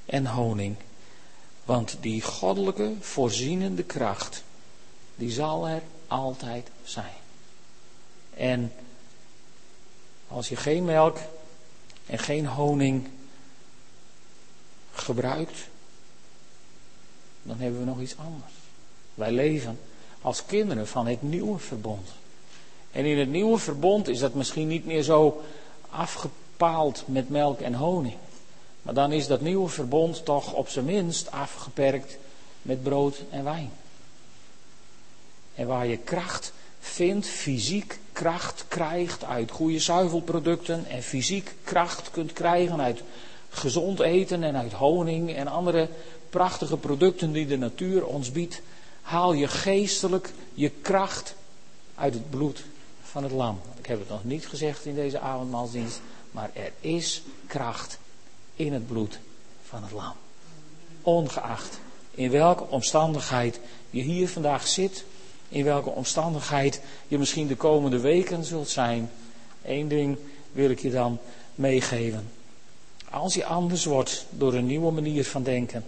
en 0.06 0.26
honing. 0.26 0.76
Want 1.64 1.96
die 2.00 2.23
goddelijke 2.23 2.92
voorzienende 3.00 3.82
kracht, 3.82 4.42
die 5.16 5.30
zal 5.30 5.68
er 5.68 5.82
altijd 6.06 6.68
zijn. 6.85 7.16
En 8.35 8.73
als 10.28 10.49
je 10.49 10.56
geen 10.56 10.85
melk 10.85 11.18
en 12.06 12.18
geen 12.18 12.46
honing 12.46 13.08
gebruikt, 14.92 15.68
dan 17.47 17.59
hebben 17.59 17.81
we 17.81 17.87
nog 17.87 18.00
iets 18.00 18.17
anders. 18.19 18.53
Wij 19.15 19.33
leven 19.33 19.79
als 20.21 20.47
kinderen 20.47 20.87
van 20.87 21.07
het 21.07 21.23
nieuwe 21.23 21.59
verbond. 21.59 22.09
En 22.93 23.05
in 23.05 23.19
het 23.19 23.29
nieuwe 23.29 23.59
verbond 23.59 24.09
is 24.09 24.19
dat 24.19 24.35
misschien 24.35 24.69
niet 24.69 24.87
meer 24.87 25.03
zo 25.03 25.43
afgepaald 25.91 27.03
met 27.07 27.29
melk 27.29 27.61
en 27.61 27.75
honing. 27.75 28.17
Maar 28.83 28.95
dan 28.95 29.12
is 29.12 29.26
dat 29.26 29.41
nieuwe 29.41 29.69
verbond 29.69 30.25
toch 30.25 30.53
op 30.53 30.69
zijn 30.69 30.85
minst 30.85 31.31
afgeperkt 31.31 32.17
met 32.62 32.83
brood 32.83 33.23
en 33.31 33.45
wijn. 33.45 33.71
En 35.55 35.67
waar 35.67 35.87
je 35.87 35.97
kracht 35.97 36.53
vindt, 36.81 37.26
fysiek 37.26 37.99
kracht 38.12 38.65
krijgt 38.69 39.25
uit 39.25 39.50
goede 39.50 39.79
zuivelproducten 39.79 40.87
en 40.87 41.03
fysiek 41.03 41.55
kracht 41.65 42.11
kunt 42.11 42.33
krijgen 42.33 42.81
uit 42.81 43.03
gezond 43.49 44.00
eten 44.00 44.43
en 44.43 44.57
uit 44.57 44.73
honing 44.73 45.35
en 45.35 45.47
andere 45.47 45.88
prachtige 46.37 46.76
producten 46.76 47.33
die 47.33 47.47
de 47.47 47.57
natuur 47.57 48.07
ons 48.07 48.33
biedt, 48.33 48.62
haal 49.02 49.33
je 49.33 49.49
geestelijk 49.49 50.33
je 50.55 50.68
kracht 50.68 51.35
uit 51.94 52.14
het 52.14 52.31
bloed 52.31 52.64
van 53.03 53.22
het 53.22 53.33
lam. 53.33 53.61
Ik 53.79 53.87
heb 53.87 53.99
het 53.99 54.09
nog 54.09 54.25
niet 54.25 54.46
gezegd 54.46 54.85
in 54.85 54.94
deze 54.94 55.18
avondmaalsdienst, 55.18 56.01
maar 56.31 56.51
er 56.53 56.72
is 56.81 57.22
kracht 57.46 57.99
in 58.55 58.72
het 58.72 58.87
bloed 58.87 59.18
van 59.62 59.83
het 59.83 59.92
lam. 59.92 60.12
Ongeacht 61.03 61.79
in 62.11 62.31
welke 62.31 62.64
omstandigheid 62.64 63.61
je 63.90 64.03
hier 64.03 64.29
vandaag 64.29 64.66
zit, 64.66 65.05
in 65.49 65.64
welke 65.64 65.90
omstandigheid 65.90 66.81
je 67.09 67.18
misschien 67.18 67.46
de 67.46 67.57
komende 67.57 68.01
weken 68.01 68.44
zult 68.44 68.68
zijn. 68.68 69.11
Eén 69.64 69.88
ding 69.88 70.18
wil 70.53 70.70
ik 70.70 70.79
je 70.79 70.90
dan 70.90 71.18
meegeven. 71.55 72.31
Als 73.11 73.35
je 73.35 73.44
anders 73.44 73.85
wordt 73.85 74.27
door 74.31 74.55
een 74.55 74.66
nieuwe 74.66 74.92
manier 74.92 75.25
van 75.25 75.42
denken, 75.42 75.85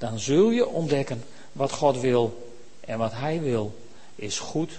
dan 0.00 0.18
zul 0.18 0.50
je 0.50 0.66
ontdekken 0.66 1.24
wat 1.52 1.72
God 1.72 2.00
wil. 2.00 2.52
En 2.80 2.98
wat 2.98 3.12
Hij 3.12 3.40
wil 3.40 3.74
is 4.14 4.38
goed, 4.38 4.78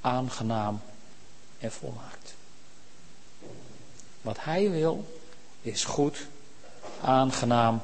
aangenaam 0.00 0.80
en 1.58 1.72
volmaakt. 1.72 2.34
Wat 4.20 4.36
Hij 4.40 4.70
wil 4.70 5.04
is 5.62 5.84
goed, 5.84 6.26
aangenaam 7.00 7.82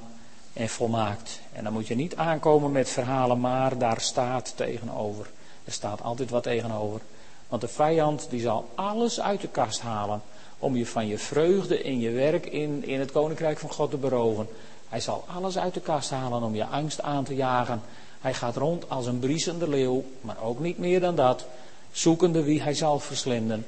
en 0.52 0.68
volmaakt. 0.68 1.40
En 1.52 1.64
dan 1.64 1.72
moet 1.72 1.87
je 1.87 1.94
niet 1.94 2.16
aankomen 2.16 2.72
met 2.72 2.88
verhalen, 2.88 3.40
maar 3.40 3.78
daar 3.78 4.00
staat 4.00 4.57
tegenover. 4.57 5.31
Er 5.64 5.72
staat 5.72 6.02
altijd 6.02 6.31
wat 6.31 6.42
tegenover. 6.42 7.00
Want 7.48 7.61
de 7.61 7.68
vijand 7.68 8.26
die 8.31 8.40
zal 8.40 8.70
alles 8.74 9.20
uit 9.20 9.40
de 9.40 9.48
kast 9.48 9.81
halen 9.81 10.22
om 10.59 10.76
je 10.76 10.87
van 10.87 11.07
je 11.07 11.18
vreugde 11.18 11.83
in 11.83 12.00
je 12.00 12.11
werk 12.11 12.46
in, 12.46 12.85
in 12.85 13.00
het 13.00 13.12
koninkrijk 13.12 13.59
van 13.59 13.70
God 13.70 13.90
te 13.90 13.96
beroven. 13.96 14.48
Hij 14.88 15.01
zal 15.01 15.24
alles 15.35 15.59
uit 15.59 15.74
de 15.74 15.81
kast 15.81 16.11
halen 16.11 16.42
om 16.42 16.55
je 16.55 16.64
angst 16.64 17.03
aan 17.03 17.24
te 17.24 17.35
jagen. 17.35 17.83
Hij 18.20 18.35
gaat 18.35 18.57
rond 18.57 18.90
als 18.90 19.07
een 19.07 19.18
briesende 19.18 19.68
leeuw, 19.68 20.05
maar 20.20 20.40
ook 20.42 20.61
niet 20.61 20.79
meer 20.79 21.01
dan 21.01 21.16
dat, 21.16 21.44
zoekende 21.92 22.42
wie 22.42 22.62
hij 22.62 22.74
zal 22.74 22.98
verslinden. 22.98 23.66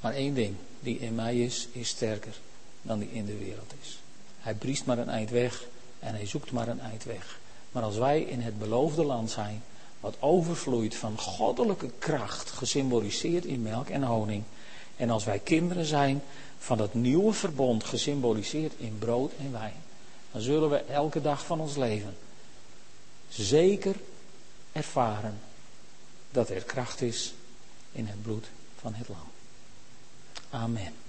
Maar 0.00 0.12
één 0.12 0.34
ding, 0.34 0.54
die 0.80 0.98
in 0.98 1.14
mij 1.14 1.36
is, 1.36 1.68
is 1.72 1.88
sterker 1.88 2.34
dan 2.82 2.98
die 2.98 3.12
in 3.12 3.26
de 3.26 3.38
wereld 3.38 3.72
is. 3.82 3.98
Hij 4.40 4.54
briest 4.54 4.84
maar 4.84 4.98
een 4.98 5.08
eind 5.08 5.30
weg 5.30 5.64
en 5.98 6.14
hij 6.14 6.26
zoekt 6.26 6.52
maar 6.52 6.68
een 6.68 6.80
eind 6.80 7.04
weg. 7.04 7.38
Maar 7.72 7.82
als 7.82 7.96
wij 7.96 8.20
in 8.20 8.40
het 8.40 8.58
beloofde 8.58 9.04
land 9.04 9.30
zijn, 9.30 9.62
wat 10.00 10.16
overvloeit 10.20 10.96
van 10.96 11.18
goddelijke 11.18 11.90
kracht, 11.98 12.50
gesymboliseerd 12.50 13.44
in 13.44 13.62
melk 13.62 13.88
en 13.88 14.02
honing. 14.02 14.42
En 14.96 15.10
als 15.10 15.24
wij 15.24 15.38
kinderen 15.38 15.84
zijn 15.84 16.22
van 16.58 16.78
dat 16.78 16.94
nieuwe 16.94 17.32
verbond, 17.32 17.84
gesymboliseerd 17.84 18.72
in 18.76 18.96
brood 18.98 19.32
en 19.38 19.52
wijn, 19.52 19.82
dan 20.34 20.42
zullen 20.42 20.70
we 20.70 20.76
elke 20.76 21.20
dag 21.20 21.46
van 21.46 21.60
ons 21.60 21.76
leven 21.76 22.16
zeker 23.28 23.94
ervaren 24.72 25.40
dat 26.30 26.50
er 26.50 26.62
kracht 26.62 27.00
is 27.00 27.34
in 27.92 28.06
het 28.06 28.22
bloed 28.22 28.46
van 28.80 28.94
het 28.94 29.08
lam. 29.08 29.30
Amen. 30.50 31.03